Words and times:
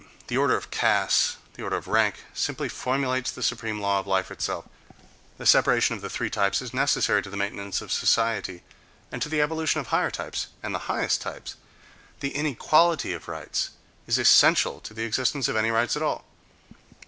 The 0.29 0.37
order 0.37 0.57
of 0.57 0.71
castes, 0.71 1.37
the 1.53 1.61
order 1.61 1.75
of 1.75 1.87
rank, 1.87 2.23
simply 2.33 2.69
formulates 2.69 3.29
the 3.29 3.43
supreme 3.43 3.79
law 3.79 3.99
of 3.99 4.07
life 4.07 4.31
itself; 4.31 4.65
the 5.37 5.45
separation 5.45 5.95
of 5.95 6.01
the 6.01 6.09
three 6.09 6.31
types 6.31 6.59
is 6.59 6.73
necessary 6.73 7.21
to 7.21 7.29
the 7.29 7.37
maintenance 7.37 7.81
of 7.83 7.91
society, 7.91 8.63
and 9.11 9.21
to 9.21 9.29
the 9.29 9.41
evolution 9.41 9.79
of 9.79 9.89
higher 9.89 10.09
types, 10.09 10.47
and 10.63 10.73
the 10.73 10.89
highest 10.89 11.21
types—the 11.21 12.29
inequality 12.35 13.13
of 13.13 13.27
rights 13.27 13.69
is 14.07 14.17
essential 14.17 14.79
to 14.79 14.95
the 14.95 15.03
existence 15.03 15.47
of 15.47 15.55
any 15.55 15.69
rights 15.69 15.95
at 15.95 16.01
all. 16.01 16.25